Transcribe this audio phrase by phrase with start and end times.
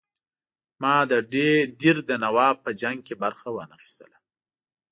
[0.81, 1.13] ما د
[1.81, 4.17] دیر د نواب په جنګ کې برخه وانه خیستله.